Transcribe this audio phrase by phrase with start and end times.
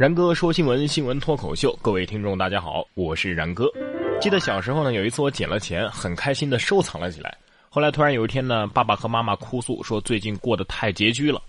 [0.00, 3.70] 然哥说新闻，新闻脱口秀，各位听众大家好，我是然哥。
[4.18, 7.36] 记得小时候呢，有一次我捡了钱，很开心的收藏了起来。
[7.68, 11.42] 后来突然有一天呢，爸爸和妈妈哭诉说最近过得太拮据了。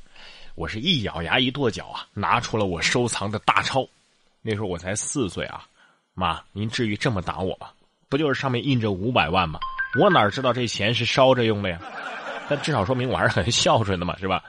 [0.55, 3.87] 我是一咬牙一跺脚啊，拿出了我收藏的大钞。
[4.41, 5.63] 那时候我才四岁啊，
[6.13, 7.67] 妈，您至于这么打我吗？
[8.09, 9.61] 不就是上面印着五百万吗？
[9.97, 11.79] 我哪知道这钱是烧着用的呀？
[12.49, 14.43] 但至少说明我还是很孝顺的嘛，是吧？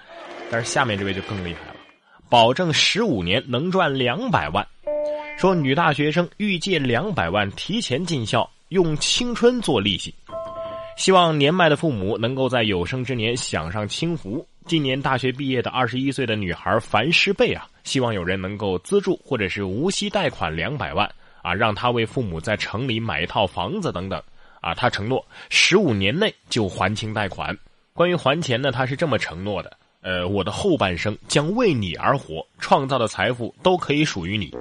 [0.50, 1.71] 但是下面这位就更厉害了。
[2.32, 4.66] 保证十五年能赚两百万，
[5.36, 10.14] 说女大学生欲借两百万提前尽孝，用青春做利息，
[10.96, 14.42] 希望年迈的父母能够在有生之年享上清福。
[14.64, 21.06] 今年大学毕业的二十一岁的女孩樊诗贝啊，希望有人能够资助或者是无息贷款两百万
[21.42, 24.18] 啊，让她为父母在城里买一套房子等等
[24.62, 24.72] 啊。
[24.72, 27.54] 她承诺十五年内就还清贷款。
[27.92, 29.76] 关于还钱呢，她是这么承诺的。
[30.02, 34.52] 呃，我的后半生将为你而活，创造的财富都可以属于你。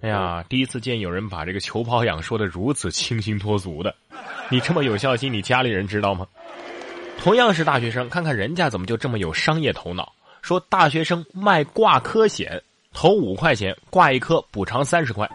[0.00, 3.94] 哎呀，第一次见有人把这个求包养说的如此清新脱俗的，
[4.48, 6.26] 你这么有孝心，你家里人知道吗？
[7.18, 10.12] 同样是大学生，看看人家怎么就这么有商业头脑。
[10.40, 15.28] 说大学生卖挂科险，投五块钱挂一科补偿三十块。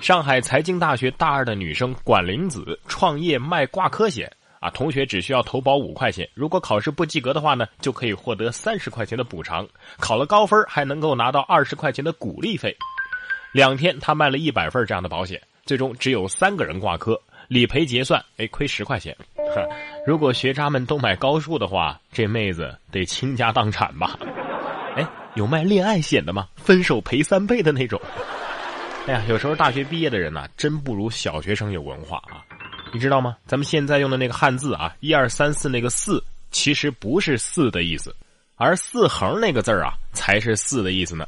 [0.00, 4.32] 上海财经大学大二的女生管玲子创业卖挂科险。
[4.66, 9.64] 啊，同学只需要投保五块钱，如果考试不及格的话呢，就可以获得三十块钱的补偿；
[10.00, 12.76] 考了高分还能够拿到二十块钱的鼓励费。
[13.52, 19.16] 两天他卖了一百份这样的保险，最终只有三个人挂科，理赔结算，哎，亏十块钱。
[20.04, 24.18] 如果学渣们都买高数的话，这妹子得倾家荡产吧？
[24.96, 26.48] 哎，有卖恋爱险的吗？
[26.56, 28.00] 分手赔三倍的那种？
[29.06, 32.42] 哎呀，有时候大学毕业的人呐，真不如小学生有文化啊。
[32.92, 33.36] 你知道吗？
[33.46, 38.14] 咱们现在用的那个汉字啊，一二三四那个四，其实不是四的意思，
[38.54, 41.26] 而四横那个字儿啊，才是四的意思呢。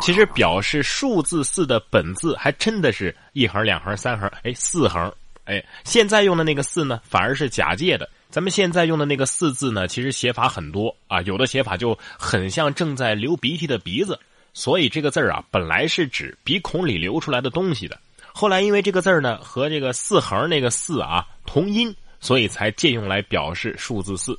[0.00, 5.12] 其实表示数字四的本字还真的是一横、两横、三横，哎，四横。
[5.44, 8.08] 哎，现在用的那个四呢，反而是假借的。
[8.28, 14.18] 咱们现在用的那个四字呢，其实写法很多啊，有的写法就很像正在流鼻涕的鼻子，
[14.52, 17.98] 所以这个字儿啊，本来是指鼻孔里流出来的东西的。
[18.40, 24.32] 后来因为这个字儿呢和这个四横那个四啊同音，所以才借用来表示数字四。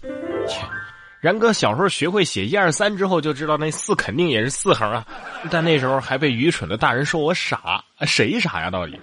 [0.48, 0.62] 切，
[1.20, 5.06] 然哥小时候学会写一二三之后就知道那四肯定也是四横啊，
[5.52, 8.70] 但那时候还被愚蠢的大人说我傻，谁傻呀？
[8.70, 8.98] 到底？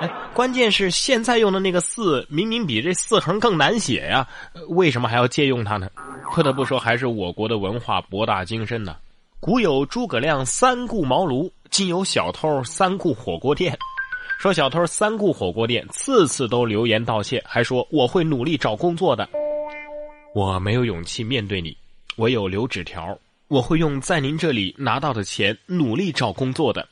[0.00, 4.26] 哎，关键是现在用的那个四明明比这四横更难写呀，
[4.70, 5.90] 为什么还要借用它呢？
[6.34, 8.96] 不得不说，还是我国的文化博大精深呢。
[9.40, 13.78] 古有诸葛亮三顾茅庐，今有小偷三顾火锅店。
[14.42, 19.28] 说小偷三顾火锅店，次次都留言道歉，还说我会努力找工作的。
[20.34, 21.76] 我没有勇气面对你，
[22.16, 23.16] 唯有留纸条。
[23.46, 26.84] 我会用在您这里拿到的钱努力找工作的。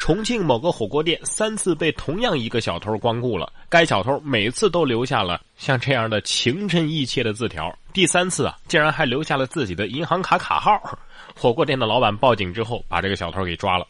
[0.00, 7.76] 重庆某个火锅店三次被同样一个小偷光顾了，该小偷每次都留下了像这样的情真意切的字条。
[7.92, 10.80] 第三次啊，竟然还留下了自己的银行卡卡号。
[11.34, 13.84] 火锅店的老板报警之后，把这个小偷给抓了。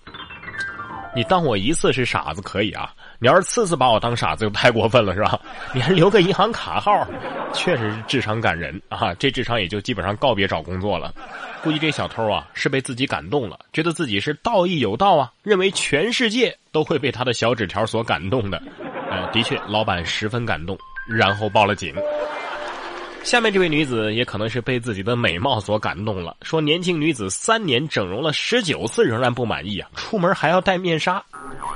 [1.15, 5.39] 你当我一次是傻子可以啊，你要是次次把我当傻子就太过分了是吧？
[5.73, 7.07] 你还留个银行卡号，
[7.53, 9.15] 确实是智商感人啊！
[9.15, 11.15] 这智商也就基本上告别找工作了。
[11.63, 18.61] 估计这小偷啊是被自己感动了，觉得自己是道义有道啊，认为全世界都会被他的小纸条所感动的。
[19.11, 20.77] 呃，的确，老板十分感动，
[21.09, 21.95] 然后报了警。
[23.25, 31.25] 下面这位女子也可能是被自己的美貌所感动了，说年轻女子三年整容了十九次仍然不满意啊，出门还要戴面纱。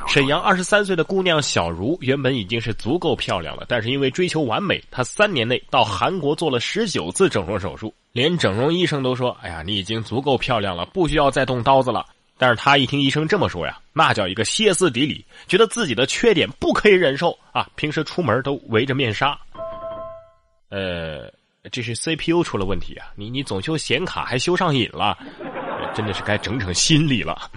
[0.06, 12.04] 沈阳二十三岁的姑娘小茹原本已经是足够漂亮了，但是因为追求完美，她三年内到韩国做了十九次整容手术，连整容医生都说：“哎呀，你已经足够漂亮了，不需要再动刀子了。”
[12.36, 19.36] 但是她一听医生这么说呀，那叫一个歇斯底里，觉得自己的缺点不可以忍受啊，平时出门都围着面纱。
[20.68, 21.32] 呃。
[21.70, 23.06] 这是 CPU 出了问题啊！
[23.16, 25.16] 你你总修显卡还修上瘾了，
[25.94, 27.50] 真的是该整整心理了。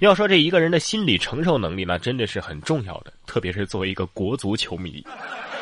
[0.00, 5.04] 要说这一个人的心理承受能力呢，真的是很重要的，特别是作为一个国足球迷，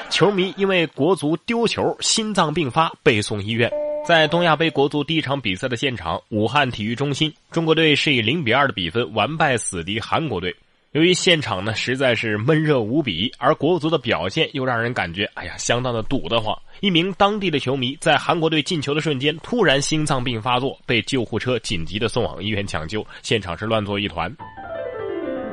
[0.08, 3.70] 球迷因为国足丢球心脏病发被送医院。
[4.06, 10.56] 在东亚杯国足第一场比赛的现场，武汉体育中心，中国队是以零比二的比分完败死敌韩国队。
[10.92, 16.56] 由于现场呢实在是闷热无比，而国足的表现又让人感觉哎呀相当的堵得慌。
[16.80, 24.34] 一名当地的球迷在韩国队进球的瞬间突然心脏病发作，被救护车紧急的送往医院抢救，现场是乱作一团。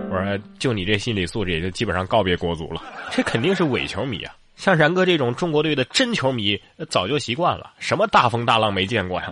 [0.09, 2.81] 我说就你这心理素质，也就基本上告别国足了。
[3.11, 4.33] 这肯定是伪球迷啊！
[4.55, 9.31] 像然哥这种中国队的真球迷早就习惯了，什么大风大浪没见过呀？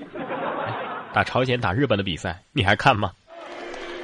[1.11, 3.11] 打朝鲜打日本的比赛你还看吗？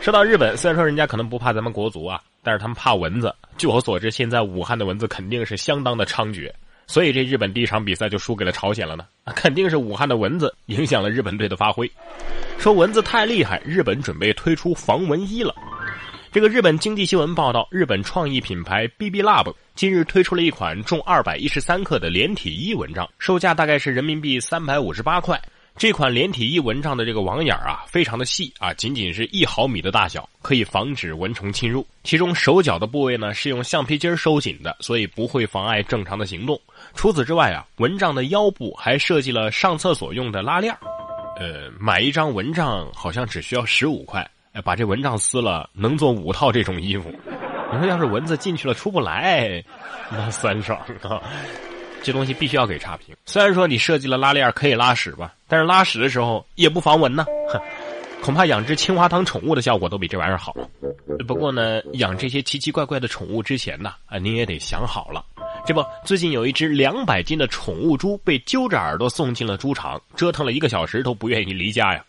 [0.02, 3.32] 说到日本，虽然说人家可能不怕咱们国足啊，但是他们怕蚊子。
[3.56, 6.52] 据我所知，现在武汉的蚊子肯定是相当的猖獗，
[6.88, 9.06] 所以这日本第一场比赛就输给了朝鲜了呢。
[9.36, 11.90] 肯定是武汉的蚊子影响了日本队的发挥。
[12.58, 15.54] 说蚊子太厉害，日本准备推出防蚊衣了。
[16.32, 25.40] 这个日本经济新闻报道，日本创意品牌 BB Lab 近日推出了一款重二百一十三克的连体衣蚊帐，售价大概是人民币三百五十八块。
[25.78, 31.86] 这款连体衣蚊帐的这个网眼啊，非常的细啊，仅仅是一毫米的大小，可以防止蚊虫侵入。
[32.04, 36.60] 其中手脚的部位呢是用橡皮筋收紧的，所以不会妨碍正常的行动。
[36.94, 40.76] 除此之外啊，蚊帐的腰部还设计了上厕所用的拉链
[41.40, 47.12] 呃，买一张蚊帐好像只需要十五块，哎，把这蚊帐撕了，能做五套这种衣服。
[47.74, 49.64] 你说要是蚊子进去了出不来，
[50.12, 51.24] 那酸爽啊！
[52.04, 53.16] 这东西必须要给差评。
[53.26, 57.26] 虽然说你设计了拉链可以拉屎吧，但是拉屎的时候也不防蚊呢。
[57.50, 57.62] 哼
[58.22, 60.56] 恐怕养只青花当宠物的效果都比这玩意儿好。
[61.28, 65.26] 不过呢，养这些奇奇怪怪的宠物之前呢，啊，您也得想好了。
[65.66, 72.06] 这不，最近有一只两百斤的宠物猪被揪着耳朵送进了猪场，折腾了一个小时都不愿意离家呀。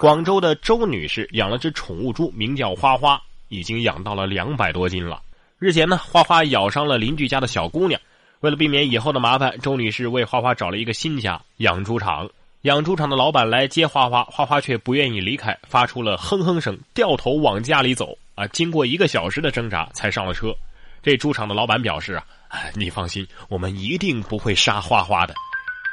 [0.00, 5.22] 广州的周女士养了只宠物猪，名叫花花，已经养到了两百多斤了。
[5.60, 8.00] 日前呢，花花咬伤了邻居家的小姑娘。
[8.44, 12.28] 为了避免以后的麻烦，周女士为花花找了一个新家——养猪场。
[12.64, 18.14] 养猪场的老板来接花花，花花却不愿意离开，发出了哼哼声，掉头往家里走。
[18.34, 20.54] 啊，经过一个小时的挣扎，才上了车。
[21.02, 25.32] 这猪场的老板表示：“啊，你放心，我们一定不会杀花花的，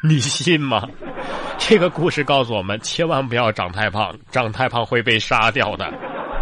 [0.03, 0.85] 你信吗？”
[1.57, 5.85] 这个故事告诉我们，千万不要长太胖，长太胖会被杀掉的。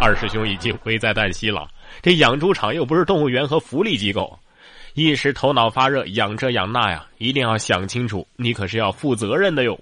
[0.00, 1.68] 二师兄已经危在旦夕了，
[2.02, 4.36] 这养猪场又不是动物园和福利机构。
[5.02, 9.80] 一时头脑发热，养这养那呀，一定要想清楚，你可是要负责任的哟。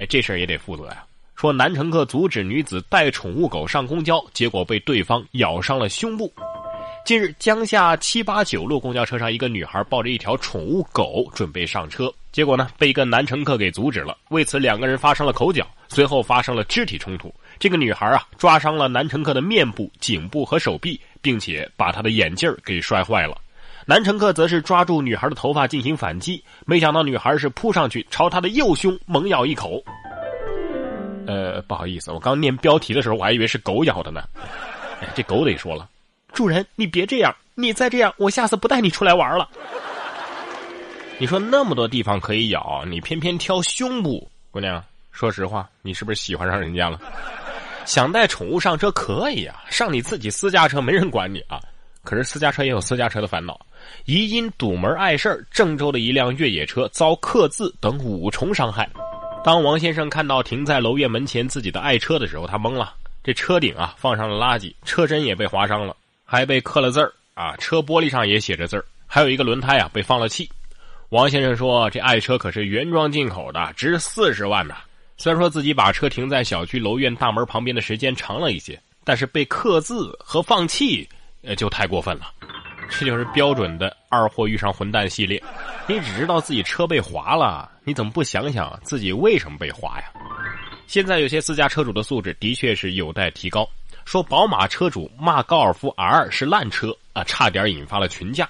[0.00, 1.04] 哎，这事儿也得负责呀。
[1.36, 6.32] 说男乘客阻止女子带宠物狗上公交，结果被对方咬伤了胸部。
[7.04, 14.18] 近日，江夏七八九路公交车上，一个女孩抱着一条宠物狗准备上车，结果呢被一个男乘客给阻止了。
[14.30, 17.32] 为此，两个人发生了口角，随后发生了肢体冲突。
[17.60, 23.40] 这个女孩啊，抓伤了男乘客的面部、颈部和手臂，并且把他的眼镜给摔坏了。
[23.86, 29.82] 男乘客则是抓住女孩的头发进行反击，没想到女孩是扑上去朝他的右胸猛咬一口。
[31.26, 34.22] 呃，不好意思，我刚念标题的时候我还以为是狗咬的呢。
[35.00, 35.88] 哎，这狗得说了
[36.32, 39.48] ：“主人，你别这样，你再这样，我下次不带你出来玩了。”
[41.18, 47.00] 你说那么多地方可以咬，你偏偏挑胸部，姑娘，说实话，你是不是喜欢上人家了？
[47.86, 51.60] 想带宠物上车可以啊，上你自己私家车没人管你啊。
[52.02, 53.60] 可是私家车也有私家车的烦恼，
[54.06, 58.88] 疑因堵门碍事儿，郑州的一辆越野车遭刻字等五重伤害。
[59.44, 62.94] 当王先生看到停在楼院门前自己的爱车的时候，他懵了。
[63.22, 65.94] 这车顶啊放上了垃圾，车身也被划伤了，
[66.24, 70.48] 还被刻了字儿啊，车玻璃上也写着字儿，还有一个轮胎啊被放了气。
[71.10, 74.76] 王先生说：“这爱车可是原装进口的，值四十万呐。
[75.18, 81.06] 虽然说自己把车停在小区楼院大门旁边的时间长了一些，但是被刻字和放气。”
[81.42, 82.26] 呃，就太过分了，
[82.90, 85.42] 这就是标准的二货遇上混蛋系列。
[85.86, 90.04] 你只知道自己车被划了，你怎么不想想自己为什么被划呀？
[90.86, 93.68] 现在有些私家车主的素质的确是有待提高。
[94.04, 98.48] 说宝马车主骂高尔夫 R 是烂车啊，差点引发了群架。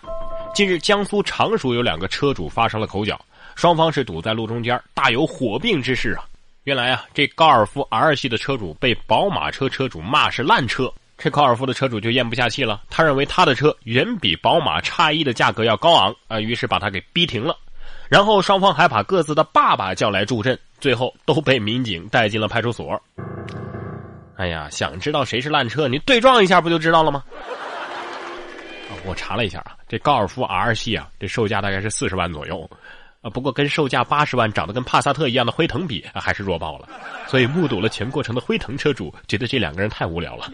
[0.55, 3.21] 近日，江苏常熟有两个车主发生了口角，
[3.57, 6.25] 双方是堵在路中间，大有火并之势啊。
[6.65, 10.93] 原来啊，这高尔夫 R 系的车主被宝马车车主骂是烂车。
[11.23, 17.55] 这高尔夫的车主就咽不下气了，他认为他的车远比宝马叉一的价格要高昂啊，于是把他给逼停了。
[18.09, 23.01] 然后双方还把各自的爸爸叫来助阵，最后都被民警带进了派出所。
[24.37, 27.23] 哎呀，想知道谁是烂车，你对撞一下不就知道了吗？
[29.05, 32.69] 我查了一下啊，这高尔夫 R 系啊，这售价大概是四十万左右。
[33.21, 36.89] 啊，不过跟售价八十万、长得跟帕萨特一样的辉腾比，还是弱爆了。
[37.27, 40.51] 所以目睹了全过程的辉腾车主觉得这两个人太无聊了。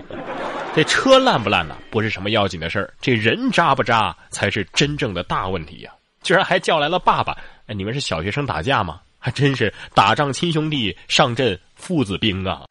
[0.76, 1.74] 这车烂不烂呢？
[1.90, 5.90] 不是什么要紧的事儿，这人渣不渣才是真正的大问题呀！
[6.22, 7.32] 居然还叫来了爸爸，
[7.66, 9.00] 哎，你们是小学生打架吗？
[9.18, 12.66] 还真是打仗亲兄弟，上阵父子兵啊！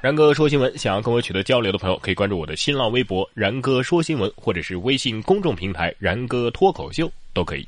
[0.00, 7.66] 然哥说新闻，想要跟我取得交流的朋友，可以关注我的新浪微博“然哥说新闻”，或者是微信公众平台“然哥脱口秀”都可以。